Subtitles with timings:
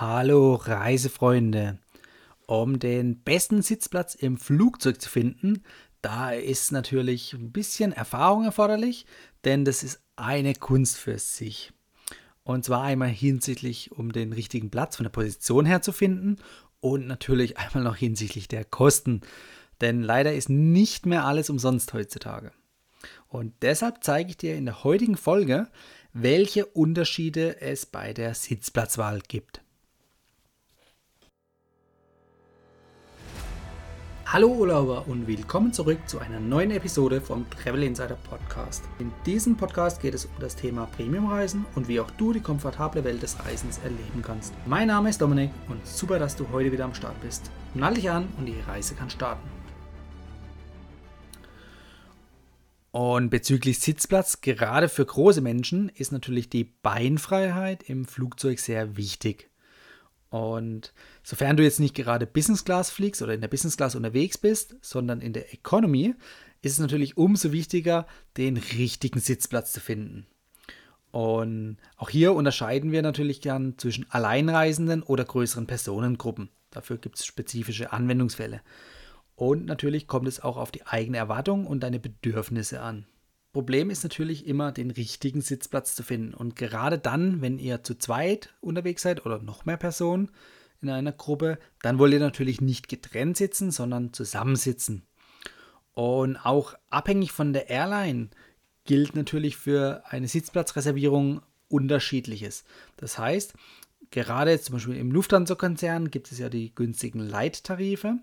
[0.00, 1.80] Hallo Reisefreunde.
[2.46, 5.64] Um den besten Sitzplatz im Flugzeug zu finden,
[6.02, 9.06] da ist natürlich ein bisschen Erfahrung erforderlich,
[9.42, 11.72] denn das ist eine Kunst für sich.
[12.44, 16.36] Und zwar einmal hinsichtlich, um den richtigen Platz von der Position her zu finden
[16.78, 19.22] und natürlich einmal noch hinsichtlich der Kosten.
[19.80, 22.52] Denn leider ist nicht mehr alles umsonst heutzutage.
[23.26, 25.66] Und deshalb zeige ich dir in der heutigen Folge,
[26.12, 29.60] welche Unterschiede es bei der Sitzplatzwahl gibt.
[34.30, 38.84] Hallo Urlauber und willkommen zurück zu einer neuen Episode vom Travel Insider Podcast.
[38.98, 43.04] In diesem Podcast geht es um das Thema Premiumreisen und wie auch du die komfortable
[43.04, 44.52] Welt des Reisens erleben kannst.
[44.66, 47.50] Mein Name ist Dominik und super, dass du heute wieder am Start bist.
[47.72, 49.48] Nall dich an und die Reise kann starten.
[52.90, 59.47] Und bezüglich Sitzplatz, gerade für große Menschen, ist natürlich die Beinfreiheit im Flugzeug sehr wichtig.
[60.30, 60.92] Und
[61.22, 64.76] sofern du jetzt nicht gerade Business Class fliegst oder in der Business Class unterwegs bist,
[64.82, 66.14] sondern in der Economy,
[66.60, 70.26] ist es natürlich umso wichtiger, den richtigen Sitzplatz zu finden.
[71.10, 76.50] Und auch hier unterscheiden wir natürlich gern zwischen Alleinreisenden oder größeren Personengruppen.
[76.70, 78.60] Dafür gibt es spezifische Anwendungsfälle.
[79.34, 83.06] Und natürlich kommt es auch auf die eigene Erwartung und deine Bedürfnisse an.
[83.52, 86.34] Problem ist natürlich immer, den richtigen Sitzplatz zu finden.
[86.34, 90.30] Und gerade dann, wenn ihr zu zweit unterwegs seid oder noch mehr Personen
[90.80, 95.02] in einer Gruppe, dann wollt ihr natürlich nicht getrennt sitzen, sondern zusammensitzen.
[95.94, 98.28] Und auch abhängig von der Airline
[98.84, 102.64] gilt natürlich für eine Sitzplatzreservierung unterschiedliches.
[102.96, 103.54] Das heißt,
[104.10, 108.18] gerade zum Beispiel im Lufthansa-Konzern gibt es ja die günstigen Leittarife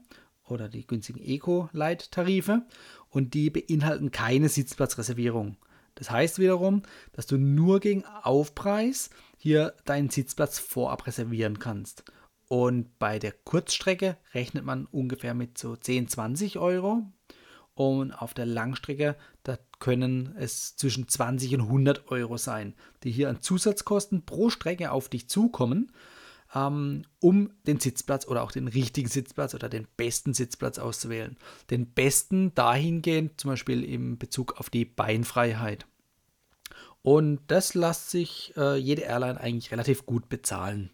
[0.48, 2.64] oder die günstigen Eco-Light-Tarife
[3.10, 5.58] und die beinhalten keine Sitzplatzreservierung.
[5.96, 12.04] Das heißt wiederum, dass du nur gegen Aufpreis hier deinen Sitzplatz vorab reservieren kannst.
[12.48, 17.04] Und bei der Kurzstrecke rechnet man ungefähr mit so 10, 20 Euro.
[17.74, 22.74] Und auf der Langstrecke, da können es zwischen 20 und 100 Euro sein,
[23.04, 25.92] die hier an Zusatzkosten pro Strecke auf dich zukommen
[26.54, 31.38] um den Sitzplatz oder auch den richtigen Sitzplatz oder den besten Sitzplatz auszuwählen.
[31.70, 35.86] Den besten dahingehend zum Beispiel im Bezug auf die Beinfreiheit.
[37.02, 40.92] Und das lässt sich äh, jede Airline eigentlich relativ gut bezahlen.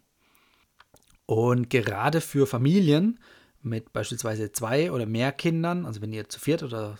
[1.26, 3.18] Und gerade für Familien
[3.62, 6.98] mit beispielsweise zwei oder mehr Kindern, also wenn ihr zu viert oder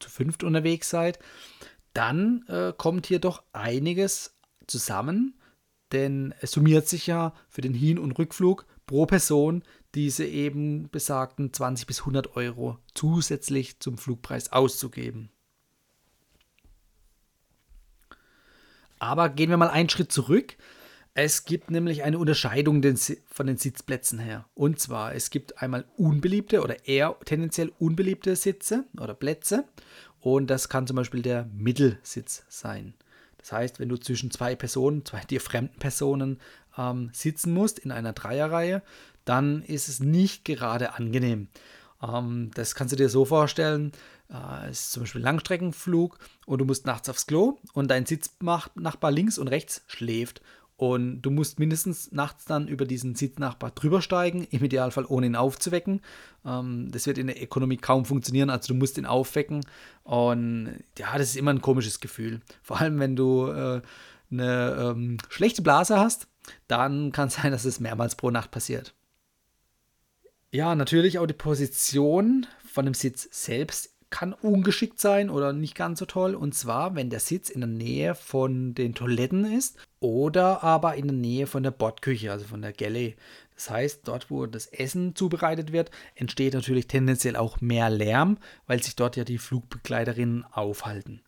[0.00, 1.18] zu fünft unterwegs seid,
[1.92, 5.37] dann äh, kommt hier doch einiges zusammen,
[5.92, 9.62] denn es summiert sich ja für den Hin- und Rückflug pro Person
[9.94, 15.30] diese eben besagten 20 bis 100 Euro zusätzlich zum Flugpreis auszugeben.
[18.98, 20.56] Aber gehen wir mal einen Schritt zurück.
[21.14, 22.82] Es gibt nämlich eine Unterscheidung
[23.26, 24.46] von den Sitzplätzen her.
[24.54, 29.64] Und zwar, es gibt einmal unbeliebte oder eher tendenziell unbeliebte Sitze oder Plätze.
[30.20, 32.94] Und das kann zum Beispiel der Mittelsitz sein.
[33.38, 36.40] Das heißt, wenn du zwischen zwei Personen, zwei dir fremden Personen
[36.76, 38.82] ähm, sitzen musst in einer Dreierreihe,
[39.24, 41.48] dann ist es nicht gerade angenehm.
[42.02, 43.92] Ähm, das kannst du dir so vorstellen,
[44.30, 49.10] äh, es ist zum Beispiel Langstreckenflug und du musst nachts aufs Klo und dein Sitznachbar
[49.10, 50.42] links und rechts schläft
[50.78, 55.34] und du musst mindestens nachts dann über diesen Sitznachbar drüber steigen, im Idealfall ohne ihn
[55.34, 56.00] aufzuwecken.
[56.46, 59.66] Ähm, das wird in der Ökonomie kaum funktionieren, also du musst ihn aufwecken.
[60.04, 62.42] Und ja, das ist immer ein komisches Gefühl.
[62.62, 63.82] Vor allem, wenn du äh,
[64.30, 66.28] eine ähm, schlechte Blase hast,
[66.68, 68.94] dann kann es sein, dass es mehrmals pro Nacht passiert.
[70.52, 75.98] Ja, natürlich auch die Position von dem Sitz selbst kann ungeschickt sein oder nicht ganz
[75.98, 76.36] so toll.
[76.36, 81.08] Und zwar, wenn der Sitz in der Nähe von den Toiletten ist oder aber in
[81.08, 83.16] der Nähe von der Bordküche, also von der Galley.
[83.54, 88.82] Das heißt, dort, wo das Essen zubereitet wird, entsteht natürlich tendenziell auch mehr Lärm, weil
[88.82, 91.22] sich dort ja die Flugbegleiterinnen aufhalten.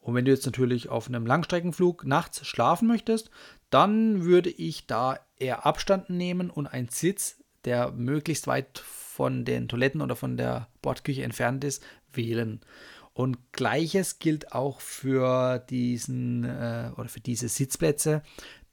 [0.00, 3.30] Und wenn du jetzt natürlich auf einem Langstreckenflug nachts schlafen möchtest,
[3.68, 9.68] dann würde ich da eher Abstand nehmen und einen Sitz, der möglichst weit von den
[9.68, 12.60] Toiletten oder von der Bordküche entfernt ist, wählen.
[13.20, 18.22] Und gleiches gilt auch für diesen äh, oder für diese Sitzplätze,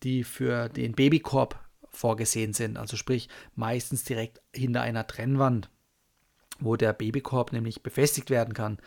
[0.03, 1.59] die für den Babykorb
[1.89, 2.77] vorgesehen sind.
[2.77, 5.69] Also sprich meistens direkt hinter einer Trennwand,
[6.61, 8.77] wo der Babykorb nämlich befestigt werden kann.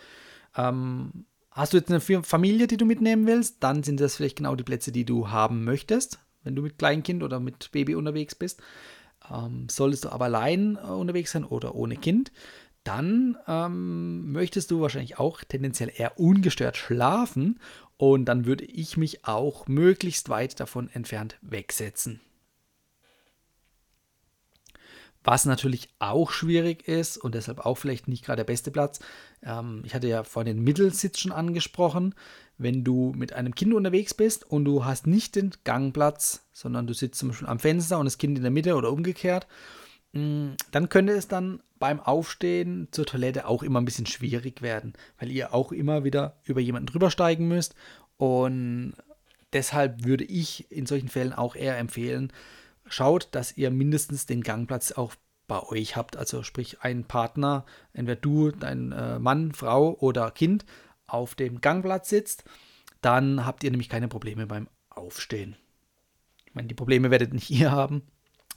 [0.57, 4.55] Ähm, hast du jetzt eine Familie, die du mitnehmen willst, dann sind das vielleicht genau
[4.55, 8.63] die Plätze, die du haben möchtest, wenn du mit Kleinkind oder mit Baby unterwegs bist.
[9.31, 12.33] Ähm, solltest du aber allein äh, unterwegs sein oder ohne Kind,
[12.91, 17.61] dann ähm, möchtest du wahrscheinlich auch tendenziell eher ungestört schlafen
[17.97, 22.21] und dann würde ich mich auch möglichst weit davon entfernt wegsetzen.
[25.23, 28.99] Was natürlich auch schwierig ist und deshalb auch vielleicht nicht gerade der beste Platz.
[29.45, 32.17] Ähm, ich hatte ja vorhin den Mittelsitz schon angesprochen.
[32.59, 36.95] Wenn du mit einem Kind unterwegs bist und du hast nicht den Gangplatz, sondern du
[36.95, 39.47] sitzt zum Beispiel am Fenster und das Kind in der Mitte oder umgekehrt,
[40.13, 45.31] dann könnte es dann beim Aufstehen zur Toilette auch immer ein bisschen schwierig werden, weil
[45.31, 47.75] ihr auch immer wieder über jemanden drüber steigen müsst.
[48.17, 48.95] Und
[49.53, 52.33] deshalb würde ich in solchen Fällen auch eher empfehlen,
[52.87, 55.15] schaut, dass ihr mindestens den Gangplatz auch
[55.47, 56.17] bei euch habt.
[56.17, 60.65] Also sprich ein Partner, entweder du, dein äh, Mann, Frau oder Kind
[61.07, 62.45] auf dem Gangplatz sitzt,
[63.01, 65.57] dann habt ihr nämlich keine Probleme beim Aufstehen.
[66.47, 68.03] Ich meine, die Probleme werdet nicht ihr haben,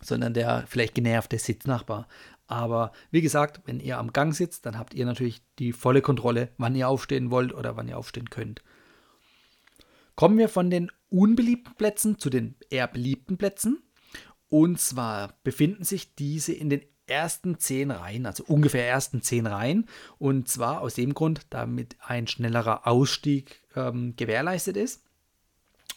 [0.03, 2.07] sondern der vielleicht genervte Sitznachbar.
[2.47, 6.49] Aber wie gesagt, wenn ihr am Gang sitzt, dann habt ihr natürlich die volle Kontrolle,
[6.57, 8.61] wann ihr aufstehen wollt oder wann ihr aufstehen könnt.
[10.15, 13.81] Kommen wir von den unbeliebten Plätzen zu den eher beliebten Plätzen.
[14.49, 19.87] Und zwar befinden sich diese in den ersten zehn Reihen, also ungefähr ersten zehn Reihen.
[20.19, 25.03] Und zwar aus dem Grund, damit ein schnellerer Ausstieg ähm, gewährleistet ist.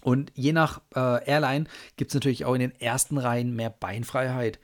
[0.02, 1.64] Und je nach äh, Airline
[1.96, 4.58] gibt es natürlich auch in den ersten Reihen mehr Beinfreiheit.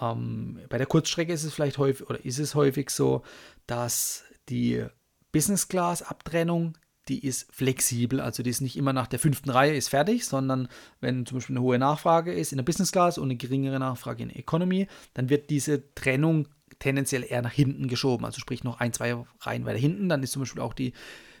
[0.00, 3.22] Ähm, bei der Kurzstrecke ist es vielleicht häufig oder ist es häufig so,
[3.66, 4.84] dass die
[5.32, 6.76] Business Class Abtrennung
[7.08, 10.68] die ist flexibel, also die ist nicht immer nach der fünften Reihe ist fertig, sondern
[11.00, 14.22] wenn zum Beispiel eine hohe Nachfrage ist in der Business Class und eine geringere Nachfrage
[14.22, 18.80] in der Economy, dann wird diese Trennung tendenziell eher nach hinten geschoben, also sprich noch
[18.80, 20.92] ein, zwei Reihen weiter hinten, dann ist zum Beispiel auch die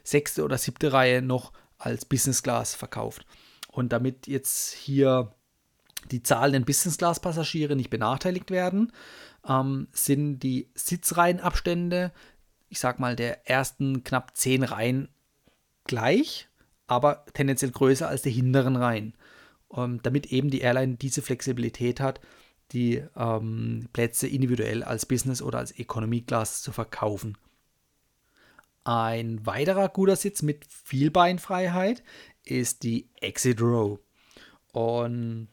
[0.04, 3.26] sechste oder siebte Reihe noch als Business Class verkauft.
[3.70, 5.34] Und damit jetzt hier
[6.10, 8.92] die zahlenden Business Class Passagiere nicht benachteiligt werden,
[9.46, 12.12] ähm, sind die Sitzreihenabstände,
[12.68, 15.08] ich sag mal, der ersten knapp zehn Reihen
[15.84, 16.48] gleich,
[16.86, 19.14] aber tendenziell größer als die hinteren Reihen.
[19.74, 22.20] Ähm, damit eben die Airline diese Flexibilität hat,
[22.72, 27.36] die ähm, Plätze individuell als Business oder als Economy Class zu verkaufen.
[28.86, 32.04] Ein weiterer guter Sitz mit viel Beinfreiheit
[32.44, 33.98] ist die Exit Row.
[34.72, 35.48] Und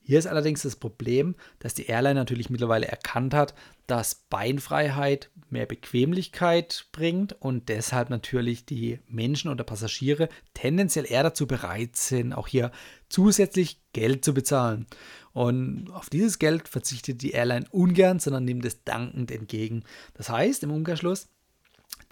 [0.00, 3.56] hier ist allerdings das Problem, dass die Airline natürlich mittlerweile erkannt hat,
[3.88, 11.48] dass Beinfreiheit mehr Bequemlichkeit bringt und deshalb natürlich die Menschen oder Passagiere tendenziell eher dazu
[11.48, 12.70] bereit sind, auch hier
[13.08, 14.86] zusätzlich Geld zu bezahlen.
[15.32, 19.82] Und auf dieses Geld verzichtet die Airline ungern, sondern nimmt es dankend entgegen.
[20.14, 21.28] Das heißt im Umkehrschluss,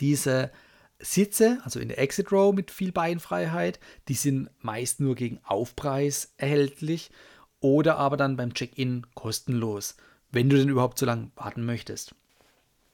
[0.01, 0.51] diese
[1.01, 3.79] Sitze, also in der Exit Row mit viel Beinfreiheit,
[4.09, 7.11] die sind meist nur gegen Aufpreis erhältlich
[7.61, 9.97] oder aber dann beim Check-in kostenlos,
[10.31, 12.15] wenn du denn überhaupt so lange warten möchtest.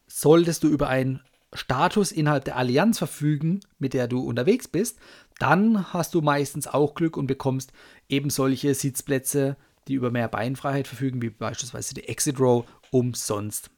[0.07, 1.21] Solltest du über einen
[1.55, 4.99] Status innerhalb der Allianz verfügen, mit der du unterwegs bist,
[5.39, 7.73] dann hast du meistens auch Glück und bekommst
[8.09, 9.57] eben solche Sitzplätze,
[9.89, 13.71] die über mehr Beinfreiheit verfügen, wie beispielsweise die Exit Row, umsonst.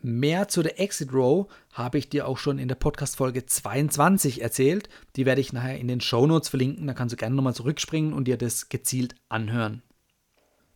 [0.00, 4.88] Mehr zu der Exit Row habe ich dir auch schon in der Podcast-Folge 22 erzählt.
[5.16, 6.86] Die werde ich nachher in den Show Notes verlinken.
[6.86, 9.82] Da kannst du gerne nochmal zurückspringen und dir das gezielt anhören.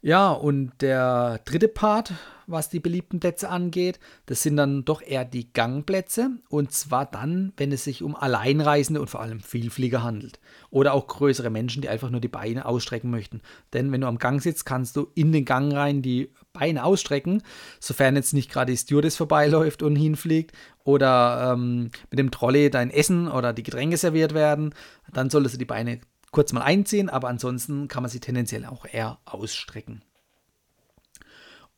[0.04, 2.12] Ja, und der dritte Part,
[2.49, 6.31] was die beliebten Plätze angeht, das sind dann doch eher die Gangplätze.
[6.49, 10.40] Und zwar dann, wenn es sich um Alleinreisende und vor allem Vielflieger handelt.
[10.70, 13.43] Oder auch größere Menschen, die einfach nur die Beine ausstrecken möchten.
[13.75, 17.41] Denn wenn du am Gang sitzt, kannst du in den Gang rein die Beine ausstrecken,
[17.79, 20.50] sofern jetzt nicht gerade die Stewardess vorbeiläuft und hinfliegt
[20.82, 24.74] oder ähm, mit dem Trolley dein Essen oder die Getränke serviert werden,
[25.12, 26.00] dann solltest du die Beine
[26.32, 30.03] kurz mal einziehen, aber ansonsten kann man sie tendenziell auch eher ausstrecken.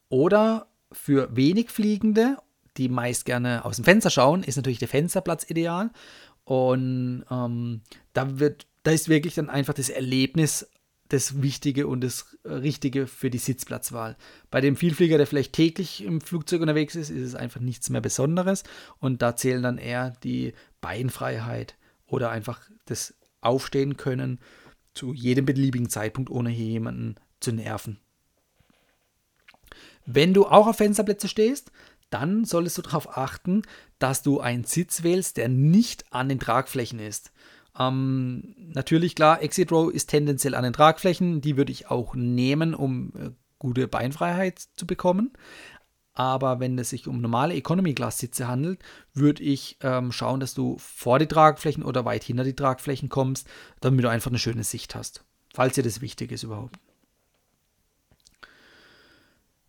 [0.09, 2.39] Oder für wenig Fliegende,
[2.79, 5.91] die meist gerne aus dem Fenster schauen, ist natürlich der Fensterplatz ideal.
[6.45, 7.83] Und ähm,
[8.13, 10.67] da, wird, da ist wirklich dann einfach das Erlebnis
[11.09, 14.17] das Wichtige und das Richtige für die Sitzplatzwahl.
[14.51, 18.01] Bei dem Vielflieger, der vielleicht täglich im Flugzeug unterwegs ist, ist es einfach nichts mehr
[18.01, 18.65] Besonderes
[19.01, 24.41] und da zählen dann eher die Beinfreiheit oder einfach das aufstehen können
[24.95, 27.99] zu jedem beliebigen Zeitpunkt, ohne hier jemanden zu nerven.
[30.07, 31.73] Wenn du auch auf Fensterplätze stehst,
[32.11, 33.63] dann solltest du darauf achten,
[33.99, 37.33] dass du einen Sitz wählst, der nicht an den Tragflächen ist.
[37.79, 41.41] Ähm, natürlich, klar, Exit Row ist tendenziell an den Tragflächen.
[41.41, 45.33] Die würde ich auch nehmen, um äh, gute Beinfreiheit zu bekommen.
[46.15, 48.81] Aber wenn es sich um normale Economy-Class-Sitze handelt,
[49.13, 53.49] würde ich ähm, schauen, dass du vor die Tragflächen oder weit hinter die Tragflächen kommst,
[53.81, 55.25] damit du einfach eine schöne Sicht hast.
[55.53, 56.77] Falls dir das wichtig ist überhaupt.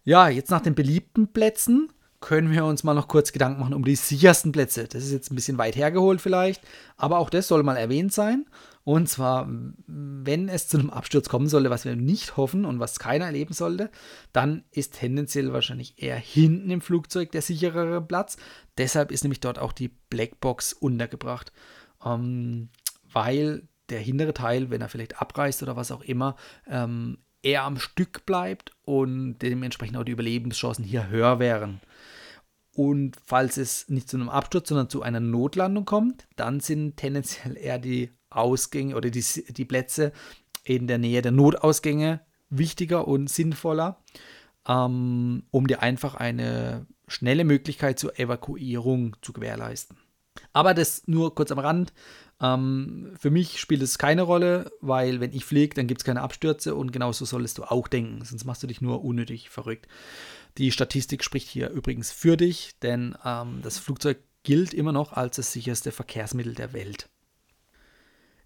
[0.04, 1.92] Ja, jetzt nach den beliebten Plätzen
[2.25, 4.88] können wir uns mal noch kurz Gedanken machen um die sichersten Plätze.
[4.88, 6.60] Das ist jetzt ein bisschen weit hergeholt vielleicht,
[6.98, 8.48] aber auch das soll mal erwähnt sein.
[8.84, 9.48] Und zwar,
[9.86, 13.53] wenn es zu einem Absturz kommen sollte, was wir nicht hoffen und was keiner erleben
[13.53, 13.91] sollte,
[14.34, 18.38] dann ist tendenziell wahrscheinlich eher hinten im Flugzeug der sicherere Platz.
[18.79, 21.51] Deshalb ist nämlich dort auch die Blackbox untergebracht,
[22.03, 22.70] ähm,
[23.03, 27.77] weil der hintere Teil, wenn er vielleicht abreißt oder was auch immer, ähm, eher am
[27.77, 31.82] Stück bleibt und dementsprechend auch die Überlebenschancen hier höher wären.
[32.75, 37.55] Und falls es nicht zu einem Absturz, sondern zu einer Notlandung kommt, dann sind tendenziell
[37.55, 40.12] eher die Ausgänge oder die, die Plätze
[40.65, 44.03] in der Nähe der Notausgänge wichtiger und sinnvoller,
[44.67, 49.98] ähm, um dir einfach eine schnelle Möglichkeit zur Evakuierung zu gewährleisten.
[50.51, 51.94] Aber das nur kurz am Rand.
[52.41, 56.22] Ähm, für mich spielt es keine Rolle, weil wenn ich fliege, dann gibt es keine
[56.22, 59.88] Abstürze und genauso solltest du auch denken, sonst machst du dich nur unnötig verrückt.
[60.58, 65.36] Die Statistik spricht hier übrigens für dich, denn ähm, das Flugzeug gilt immer noch als
[65.36, 67.10] das sicherste Verkehrsmittel der Welt.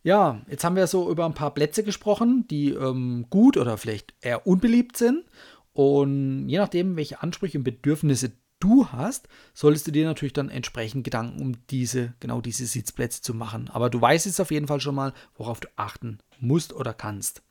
[0.02, 4.14] Ja, jetzt haben wir so über ein paar Plätze gesprochen, die ähm, gut oder vielleicht
[4.22, 5.26] eher unbeliebt sind.
[5.74, 11.04] Und je nachdem, welche Ansprüche und Bedürfnisse du hast, solltest du dir natürlich dann entsprechend
[11.04, 13.70] Gedanken um diese, genau diese Sitzplätze zu machen.
[13.70, 17.42] Aber du weißt jetzt auf jeden Fall schon mal, worauf du achten musst oder kannst.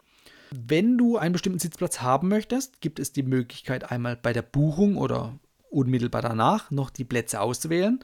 [0.51, 4.97] Wenn du einen bestimmten Sitzplatz haben möchtest, gibt es die Möglichkeit, einmal bei der Buchung
[4.97, 5.39] oder
[5.71, 8.01] unmittelbar danach noch die Plätze auszuwählen.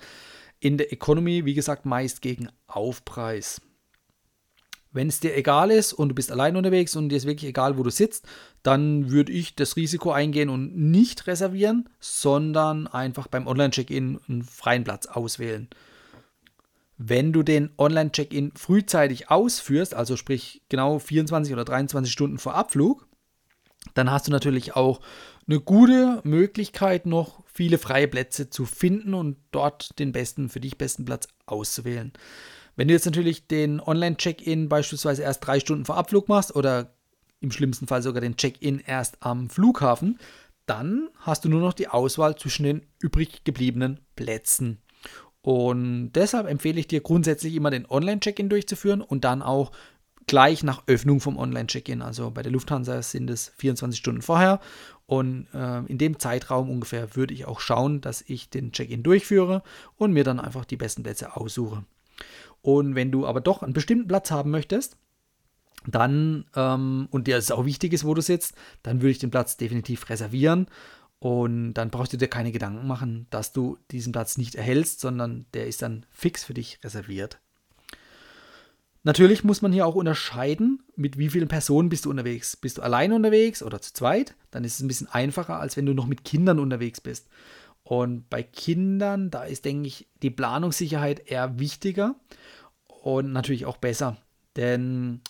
[0.60, 3.60] In der Economy, wie gesagt, meist gegen Aufpreis.
[4.92, 7.76] Wenn es dir egal ist und du bist allein unterwegs und dir ist wirklich egal,
[7.76, 8.26] wo du sitzt,
[8.62, 14.84] dann würde ich das Risiko eingehen und nicht reservieren, sondern einfach beim Online-Check-In einen freien
[14.84, 15.68] Platz auswählen.
[16.96, 23.06] Wenn du den Online-Check-In frühzeitig ausführst, also sprich genau 24 oder 23 Stunden vor Abflug,
[23.94, 25.00] dann hast du natürlich auch
[25.46, 30.78] eine gute Möglichkeit, noch viele freie Plätze zu finden und dort den besten, für dich
[30.78, 32.12] besten Platz auszuwählen.
[32.76, 36.94] Wenn du jetzt natürlich den Online-Check-In beispielsweise erst drei Stunden vor Abflug machst oder
[37.40, 40.18] im schlimmsten Fall sogar den Check-In erst am Flughafen,
[40.66, 44.78] dann hast du nur noch die Auswahl zwischen den übrig gebliebenen Plätzen.
[45.44, 49.72] Und deshalb empfehle ich dir grundsätzlich immer den Online-Check-In durchzuführen und dann auch
[50.26, 52.00] gleich nach Öffnung vom Online-Check-In.
[52.00, 54.58] Also bei der Lufthansa sind es 24 Stunden vorher.
[55.04, 59.62] Und äh, in dem Zeitraum ungefähr würde ich auch schauen, dass ich den Check-In durchführe
[59.96, 61.84] und mir dann einfach die besten Plätze aussuche.
[62.62, 64.96] Und wenn du aber doch einen bestimmten Platz haben möchtest,
[65.86, 69.30] dann, ähm, und dir es auch wichtig ist, wo du sitzt, dann würde ich den
[69.30, 70.68] Platz definitiv reservieren.
[71.24, 75.46] Und dann brauchst du dir keine Gedanken machen, dass du diesen Platz nicht erhältst, sondern
[75.54, 77.38] der ist dann fix für dich reserviert.
[79.04, 82.58] Natürlich muss man hier auch unterscheiden, mit wie vielen Personen bist du unterwegs.
[82.58, 85.86] Bist du alleine unterwegs oder zu zweit, dann ist es ein bisschen einfacher, als wenn
[85.86, 87.26] du noch mit Kindern unterwegs bist.
[87.84, 92.16] Und bei Kindern, da ist, denke ich, die Planungssicherheit eher wichtiger
[92.86, 94.18] und natürlich auch besser.
[94.56, 95.22] Denn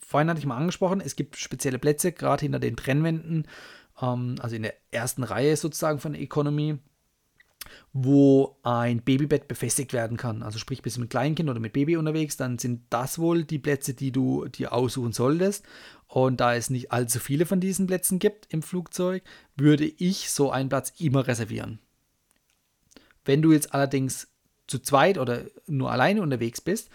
[0.00, 3.46] vorhin hatte ich mal angesprochen, es gibt spezielle Plätze, gerade hinter den Trennwänden,
[4.00, 6.78] ähm, also in der ersten Reihe sozusagen von der Economy,
[7.92, 10.42] wo ein Babybett befestigt werden kann.
[10.42, 13.58] Also sprich, bist du mit Kleinkind oder mit Baby unterwegs, dann sind das wohl die
[13.58, 15.64] Plätze, die du dir aussuchen solltest.
[16.06, 19.22] Und da es nicht allzu viele von diesen Plätzen gibt im Flugzeug,
[19.56, 21.78] würde ich so einen Platz immer reservieren.
[23.24, 24.28] Wenn du jetzt allerdings
[24.66, 26.90] zu zweit oder nur alleine unterwegs bist,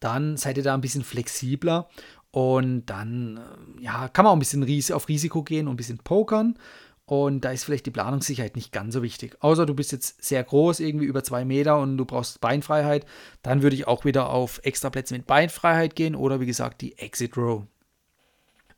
[0.00, 1.88] dann seid ihr da ein bisschen flexibler
[2.36, 5.96] und dann äh, ja, kann man auch ein bisschen auf Risiko gehen und ein bisschen
[5.96, 6.58] pokern.
[7.06, 9.38] Und da ist vielleicht die Planungssicherheit nicht ganz so wichtig.
[9.40, 13.06] Außer du bist jetzt sehr groß, irgendwie über zwei Meter und du brauchst Beinfreiheit.
[13.40, 17.38] Dann würde ich auch wieder auf Extraplätze mit Beinfreiheit gehen oder wie gesagt die Exit
[17.38, 17.62] Row.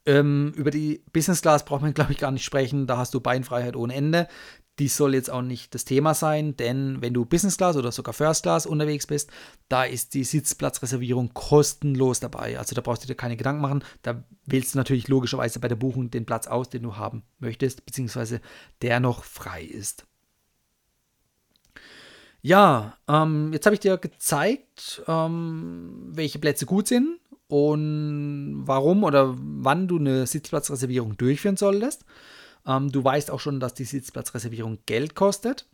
[0.07, 2.87] Ähm, über die Business Class braucht man, glaube ich, gar nicht sprechen.
[2.87, 4.29] Da hast du Beinfreiheit ohne Ende.
[4.79, 8.15] Dies soll jetzt auch nicht das Thema sein, denn wenn du Business Class oder sogar
[8.15, 9.31] First Class unterwegs bist,
[9.69, 12.59] da ist die Sitzplatzreservierung kostenlos dabei.
[12.59, 13.83] Also da brauchst du dir keine Gedanken machen.
[14.03, 17.85] Da wählst du natürlich logischerweise bei der Buchung den Platz aus, den du haben möchtest,
[17.87, 18.41] beziehungsweise
[18.83, 20.07] der noch frei ist.
[22.41, 27.19] Ja, ähm, jetzt habe ich dir gezeigt, ähm, welche Plätze gut sind
[27.49, 32.05] und warum oder wann du eine Sitzplatzreservierung durchführen solltest.
[32.69, 35.67] Ähm, du weißt auch schon, dass die Sitzplatzreservierung Geld kostet.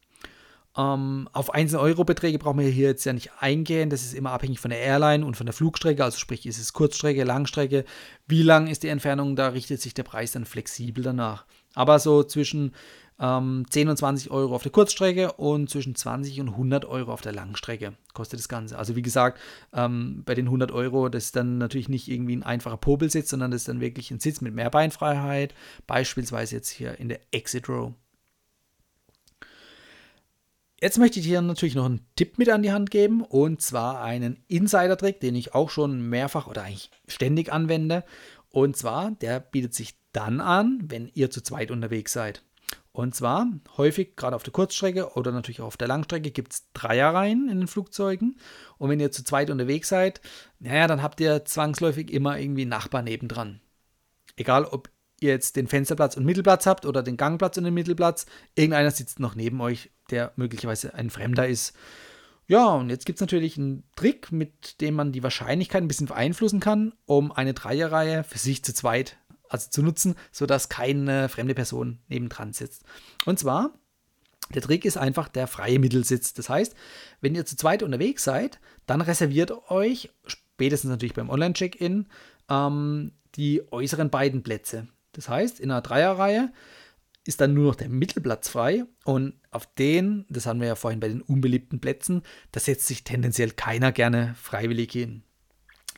[0.76, 3.90] Ähm, auf einzelne Eurobeträge brauchen wir hier jetzt ja nicht eingehen.
[3.90, 6.02] Das ist immer abhängig von der Airline und von der Flugstrecke.
[6.02, 7.84] Also sprich, ist es Kurzstrecke, Langstrecke,
[8.26, 11.44] wie lang ist die Entfernung, da richtet sich der Preis dann flexibel danach.
[11.74, 12.72] Aber so zwischen
[13.20, 17.20] ähm, 10 und 20 Euro auf der Kurzstrecke und zwischen 20 und 100 Euro auf
[17.20, 18.78] der Langstrecke kostet das Ganze.
[18.78, 19.40] Also wie gesagt,
[19.72, 23.50] ähm, bei den 100 Euro, das ist dann natürlich nicht irgendwie ein einfacher Popelsitz, sondern
[23.50, 25.54] das ist dann wirklich ein Sitz mit mehr Beinfreiheit,
[25.86, 27.92] beispielsweise jetzt hier in der Exit Row.
[30.80, 34.02] Jetzt möchte ich dir natürlich noch einen Tipp mit an die Hand geben und zwar
[34.02, 38.04] einen Insider-Trick, den ich auch schon mehrfach oder eigentlich ständig anwende.
[38.50, 42.42] Und zwar, der bietet sich dann an, wenn ihr zu zweit unterwegs seid.
[42.94, 46.70] Und zwar häufig, gerade auf der Kurzstrecke oder natürlich auch auf der Langstrecke, gibt es
[46.74, 48.38] Dreierreihen in den Flugzeugen.
[48.78, 50.20] Und wenn ihr zu zweit unterwegs seid,
[50.60, 53.60] naja, dann habt ihr zwangsläufig immer irgendwie einen Nachbar nebendran.
[54.36, 58.26] Egal, ob ihr jetzt den Fensterplatz und Mittelplatz habt oder den Gangplatz und den Mittelplatz,
[58.54, 61.74] irgendeiner sitzt noch neben euch, der möglicherweise ein Fremder ist.
[62.46, 66.06] Ja, und jetzt gibt es natürlich einen Trick, mit dem man die Wahrscheinlichkeit ein bisschen
[66.06, 69.16] beeinflussen kann, um eine Dreierreihe für sich zu zweit
[69.54, 72.82] also zu nutzen, sodass keine fremde Person nebendran sitzt.
[73.24, 73.72] Und zwar,
[74.52, 76.34] der Trick ist einfach der freie Mittelsitz.
[76.34, 76.74] Das heißt,
[77.20, 82.06] wenn ihr zu zweit unterwegs seid, dann reserviert euch, spätestens natürlich beim Online-Check-In,
[82.50, 84.88] ähm, die äußeren beiden Plätze.
[85.12, 86.52] Das heißt, in einer Dreierreihe
[87.26, 91.00] ist dann nur noch der Mittelplatz frei und auf den, das haben wir ja vorhin
[91.00, 95.22] bei den unbeliebten Plätzen, da setzt sich tendenziell keiner gerne freiwillig hin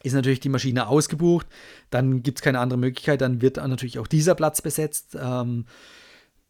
[0.06, 1.46] ist natürlich die Maschine ausgebucht,
[1.90, 5.16] dann gibt es keine andere Möglichkeit, dann wird natürlich auch dieser Platz besetzt.
[5.20, 5.66] Ähm,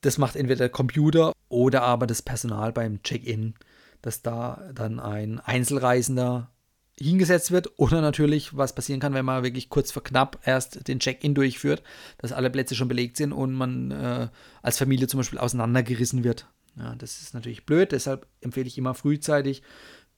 [0.03, 3.55] das macht entweder der Computer oder aber das Personal beim Check-in,
[4.03, 6.51] dass da dann ein Einzelreisender
[6.99, 10.99] hingesetzt wird oder natürlich, was passieren kann, wenn man wirklich kurz vor knapp erst den
[10.99, 11.83] Check-in durchführt,
[12.19, 14.29] dass alle Plätze schon belegt sind und man äh,
[14.63, 16.47] als Familie zum Beispiel auseinandergerissen wird.
[16.77, 19.63] Ja, das ist natürlich blöd, deshalb empfehle ich immer frühzeitig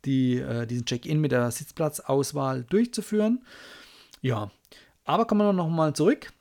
[0.04, 3.44] die, äh, diesen Check-in mit der Sitzplatzauswahl durchzuführen.
[4.20, 4.50] Ja,
[5.04, 6.32] aber kommen wir noch mal zurück.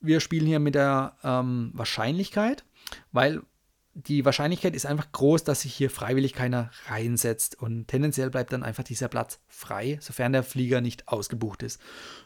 [0.00, 2.64] Wir spielen hier mit der ähm, Wahrscheinlichkeit,
[3.12, 3.42] weil
[3.94, 8.64] die Wahrscheinlichkeit ist einfach groß, dass sich hier freiwillig keiner reinsetzt und tendenziell bleibt dann
[8.64, 11.80] einfach dieser Platz frei, sofern der Flieger nicht ausgebucht ist.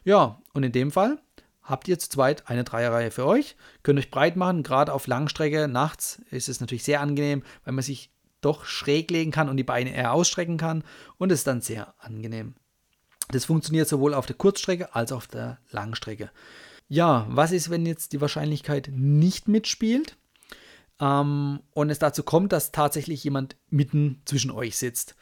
[0.05, 1.21] Ja, und in dem Fall
[1.63, 5.69] habt ihr zu zweit eine Dreierreihe für euch, könnt euch breit machen, gerade auf Langstrecke
[5.69, 9.65] nachts ist es natürlich sehr angenehm, weil man sich doch schräg legen kann und die
[9.65, 10.85] Beine eher ausstrecken kann
[11.17, 12.55] und ist dann sehr angenehm.
[13.31, 16.31] Das funktioniert sowohl auf der Kurzstrecke als auch auf der Langstrecke.
[16.89, 20.17] Ja, was ist, wenn jetzt die Wahrscheinlichkeit nicht mitspielt
[21.01, 25.15] ähm, und es dazu kommt, dass tatsächlich jemand mitten zwischen euch sitzt?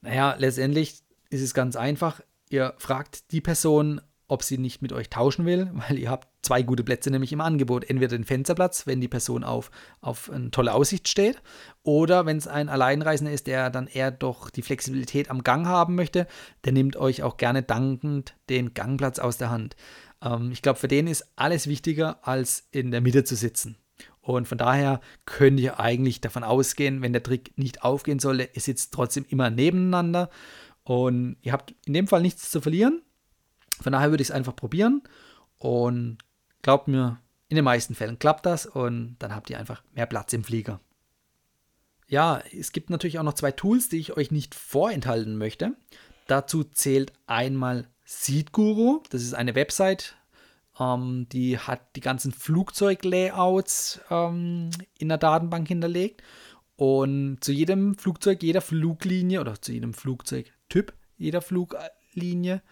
[0.00, 2.22] Naja, letztendlich ist es ganz einfach.
[2.48, 6.62] Ihr fragt die Person, ob sie nicht mit euch tauschen will, weil ihr habt zwei
[6.62, 7.88] gute Plätze nämlich im Angebot.
[7.88, 11.42] Entweder den Fensterplatz, wenn die Person auf, auf eine tolle Aussicht steht,
[11.82, 15.94] oder wenn es ein Alleinreisender ist, der dann eher doch die Flexibilität am Gang haben
[15.94, 16.26] möchte,
[16.64, 19.76] der nimmt euch auch gerne dankend den Gangplatz aus der Hand.
[20.22, 23.76] Ähm, ich glaube, für den ist alles wichtiger, als in der Mitte zu sitzen.
[24.20, 28.60] Und von daher könnt ihr eigentlich davon ausgehen, wenn der Trick nicht aufgehen sollte, ihr
[28.60, 30.30] sitzt trotzdem immer nebeneinander
[30.84, 33.02] und ihr habt in dem Fall nichts zu verlieren
[33.80, 35.02] von daher würde ich es einfach probieren
[35.58, 36.18] und
[36.62, 40.32] glaubt mir, in den meisten Fällen klappt das und dann habt ihr einfach mehr Platz
[40.32, 40.80] im Flieger.
[42.06, 45.76] Ja, es gibt natürlich auch noch zwei Tools, die ich euch nicht vorenthalten möchte.
[46.26, 49.02] Dazu zählt einmal SeatGuru.
[49.10, 50.16] Das ist eine Website,
[50.78, 56.22] ähm, die hat die ganzen Flugzeuglayouts ähm, in der Datenbank hinterlegt.
[56.76, 62.62] Und zu jedem Flugzeug, jeder Fluglinie oder zu jedem Flugzeugtyp, jeder Fluglinie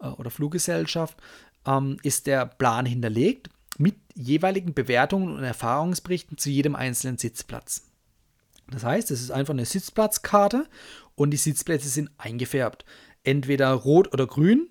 [0.00, 1.16] äh, oder Fluggesellschaft
[1.66, 7.82] ähm, ist der Plan hinterlegt mit jeweiligen Bewertungen und Erfahrungsberichten zu jedem einzelnen Sitzplatz.
[8.70, 10.66] Das heißt, es ist einfach eine Sitzplatzkarte
[11.14, 12.84] und die Sitzplätze sind eingefärbt.
[13.24, 14.68] Entweder rot oder grün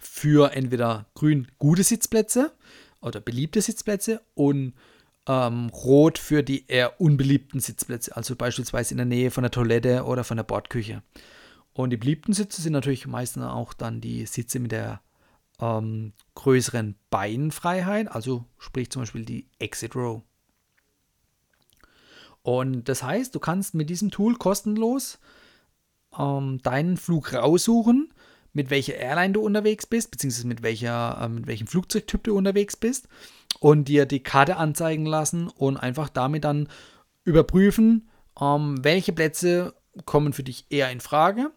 [0.00, 2.52] für entweder grün gute Sitzplätze
[3.00, 4.74] oder beliebte Sitzplätze und
[5.26, 10.04] ähm, rot für die eher unbeliebten Sitzplätze, also beispielsweise in der Nähe von der Toilette
[10.04, 11.02] oder von der Bordküche.
[11.78, 15.00] Und die beliebten Sitze sind natürlich meistens auch dann die Sitze mit der
[15.60, 20.22] ähm, größeren Beinfreiheit, also sprich zum Beispiel die Exit Row.
[22.42, 25.20] Und das heißt, du kannst mit diesem Tool kostenlos
[26.18, 28.12] ähm, deinen Flug raussuchen,
[28.52, 32.76] mit welcher Airline du unterwegs bist, beziehungsweise mit, welcher, äh, mit welchem Flugzeugtyp du unterwegs
[32.76, 33.06] bist
[33.60, 36.68] und dir die Karte anzeigen lassen und einfach damit dann
[37.22, 38.08] überprüfen,
[38.40, 41.50] ähm, welche Plätze kommen für dich eher in Frage.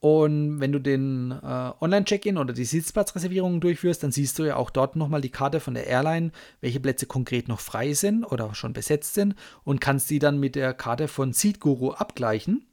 [0.00, 4.70] Und wenn du den äh, Online-Check-In oder die Sitzplatzreservierung durchführst, dann siehst du ja auch
[4.70, 8.72] dort nochmal die Karte von der Airline, welche Plätze konkret noch frei sind oder schon
[8.72, 12.64] besetzt sind und kannst die dann mit der Karte von SeatGuru abgleichen.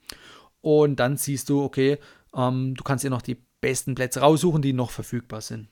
[0.61, 1.97] Und dann siehst du, okay,
[2.35, 5.67] ähm, du kannst dir noch die besten Plätze raussuchen, die noch verfügbar sind.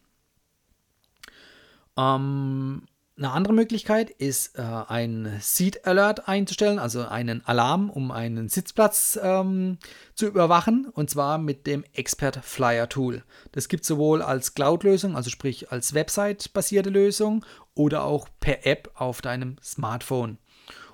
[1.95, 2.83] Ähm,
[3.15, 9.19] eine andere Möglichkeit ist, äh, ein Seat Alert einzustellen, also einen Alarm, um einen Sitzplatz
[9.21, 9.77] ähm,
[10.15, 13.23] zu überwachen, und zwar mit dem Expert Flyer Tool.
[13.51, 17.45] Das gibt es sowohl als Cloud-Lösung, also sprich als Website-basierte Lösung,
[17.75, 20.37] oder auch per App auf deinem Smartphone.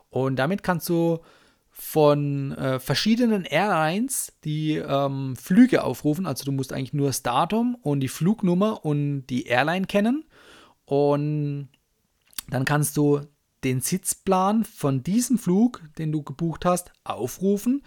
[0.10, 1.20] Und damit kannst du
[1.70, 6.26] von äh, verschiedenen Airlines die ähm, Flüge aufrufen.
[6.26, 10.26] Also du musst eigentlich nur das Datum und die Flugnummer und die Airline kennen.
[10.84, 11.70] Und
[12.54, 13.22] dann kannst du
[13.64, 17.84] den Sitzplan von diesem Flug, den du gebucht hast, aufrufen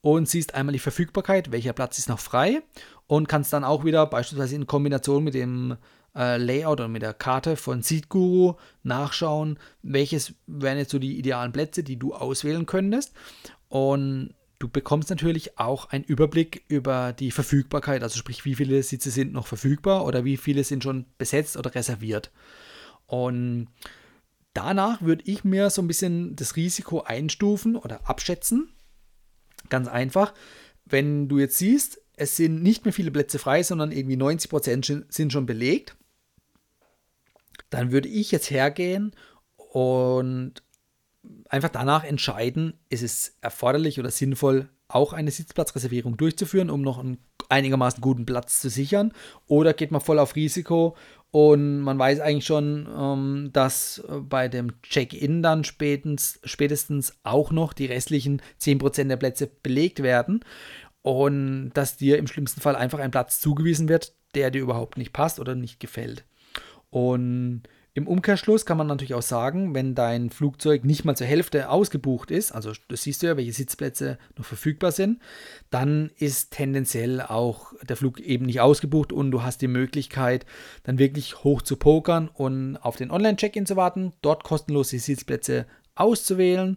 [0.00, 2.62] und siehst einmal die Verfügbarkeit, welcher Platz ist noch frei
[3.06, 5.76] und kannst dann auch wieder beispielsweise in Kombination mit dem
[6.14, 11.52] äh, Layout oder mit der Karte von SeatGuru nachschauen, welches wären jetzt so die idealen
[11.52, 13.12] Plätze, die du auswählen könntest.
[13.68, 19.10] Und du bekommst natürlich auch einen Überblick über die Verfügbarkeit, also sprich, wie viele Sitze
[19.10, 22.30] sind noch verfügbar oder wie viele sind schon besetzt oder reserviert.
[23.06, 23.68] Und
[24.54, 28.72] danach würde ich mir so ein bisschen das Risiko einstufen oder abschätzen.
[29.68, 30.34] Ganz einfach,
[30.84, 35.06] wenn du jetzt siehst, es sind nicht mehr viele Plätze frei, sondern irgendwie 90 Prozent
[35.08, 35.96] sind schon belegt,
[37.70, 39.14] dann würde ich jetzt hergehen
[39.56, 40.62] und
[41.48, 47.18] einfach danach entscheiden, ist es erforderlich oder sinnvoll, auch eine Sitzplatzreservierung durchzuführen, um noch einen
[47.50, 49.12] einigermaßen guten Platz zu sichern,
[49.46, 50.96] oder geht man voll auf Risiko
[51.30, 57.72] und man weiß eigentlich schon, ähm, dass bei dem Check-in dann spätestens, spätestens auch noch
[57.72, 60.40] die restlichen 10% der Plätze belegt werden
[61.02, 65.12] und dass dir im schlimmsten Fall einfach ein Platz zugewiesen wird, der dir überhaupt nicht
[65.12, 66.24] passt oder nicht gefällt.
[66.90, 71.70] Und im Umkehrschluss kann man natürlich auch sagen, wenn dein Flugzeug nicht mal zur Hälfte
[71.70, 75.20] ausgebucht ist, also das siehst du ja, welche Sitzplätze noch verfügbar sind,
[75.70, 80.46] dann ist tendenziell auch der Flug eben nicht ausgebucht und du hast die Möglichkeit,
[80.84, 85.66] dann wirklich hoch zu pokern und auf den Online-Check-In zu warten, dort kostenlos die Sitzplätze
[85.96, 86.76] auszuwählen.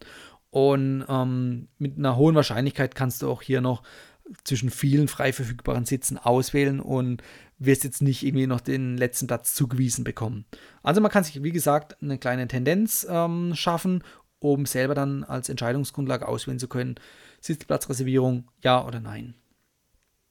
[0.49, 3.81] Und ähm, mit einer hohen Wahrscheinlichkeit kannst du auch hier noch
[4.43, 7.21] zwischen vielen frei verfügbaren Sitzen auswählen und
[7.65, 10.45] wirst jetzt nicht irgendwie noch den letzten Platz zugewiesen bekommen.
[10.81, 14.03] Also man kann sich, wie gesagt, eine kleine Tendenz ähm, schaffen,
[14.39, 16.95] um selber dann als Entscheidungsgrundlage auswählen zu können,
[17.39, 19.35] Sitzplatzreservierung, ja oder nein.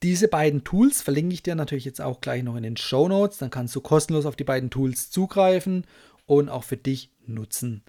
[0.03, 3.39] Diese beiden Tools verlinke ich dir natürlich jetzt auch gleich noch in den Show Notes.
[3.39, 5.87] Dann kannst du kostenlos auf die beiden Tools zugreifen
[6.27, 7.85] und auch für dich nutzen.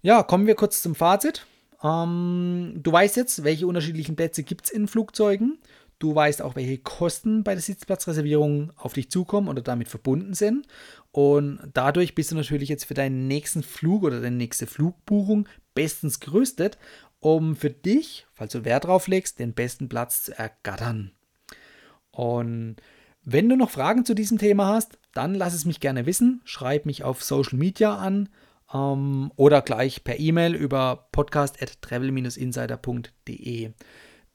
[0.00, 1.46] Ja, kommen wir kurz zum Fazit.
[1.82, 5.58] Ähm, du weißt jetzt, welche unterschiedlichen Plätze gibt es in Flugzeugen.
[5.98, 10.68] Du weißt auch, welche Kosten bei der Sitzplatzreservierung auf dich zukommen oder damit verbunden sind.
[11.10, 16.20] Und dadurch bist du natürlich jetzt für deinen nächsten Flug oder deine nächste Flugbuchung bestens
[16.20, 16.78] gerüstet,
[17.18, 21.10] um für dich, falls du Wert drauf legst, den besten Platz zu ergattern.
[22.12, 22.76] Und
[23.24, 26.42] wenn du noch Fragen zu diesem Thema hast, dann lass es mich gerne wissen.
[26.44, 28.28] Schreib mich auf Social Media an
[28.72, 33.72] ähm, oder gleich per E-Mail über podcast.travel-insider.de.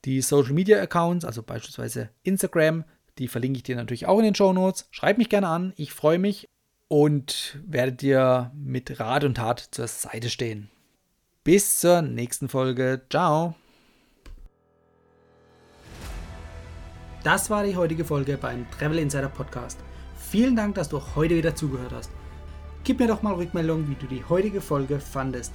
[0.04, 2.84] Die Social Media Accounts, also beispielsweise Instagram,
[3.18, 4.88] die verlinke ich dir natürlich auch in den Show Notes.
[4.90, 6.48] Schreib mich gerne an, ich freue mich
[6.88, 10.68] und werde dir mit Rat und Tat zur Seite stehen.
[11.42, 13.02] Bis zur nächsten Folge.
[13.10, 13.54] Ciao.
[17.22, 19.78] Das war die heutige Folge beim Travel Insider Podcast.
[20.16, 22.10] Vielen Dank, dass du heute wieder zugehört hast.
[22.82, 25.54] Gib mir doch mal Rückmeldung, wie du die heutige Folge fandest.